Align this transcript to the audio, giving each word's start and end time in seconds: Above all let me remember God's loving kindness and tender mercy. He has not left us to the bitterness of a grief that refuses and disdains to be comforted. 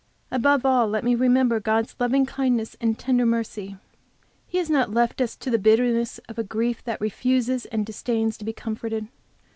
Above 0.31 0.65
all 0.65 0.87
let 0.87 1.03
me 1.03 1.13
remember 1.13 1.59
God's 1.59 1.95
loving 1.99 2.25
kindness 2.25 2.75
and 2.81 2.97
tender 2.97 3.23
mercy. 3.23 3.77
He 4.47 4.57
has 4.57 4.67
not 4.67 4.89
left 4.91 5.21
us 5.21 5.35
to 5.35 5.51
the 5.51 5.59
bitterness 5.59 6.17
of 6.27 6.39
a 6.39 6.43
grief 6.43 6.83
that 6.85 6.99
refuses 6.99 7.67
and 7.67 7.85
disdains 7.85 8.35
to 8.39 8.45
be 8.45 8.51
comforted. 8.51 9.09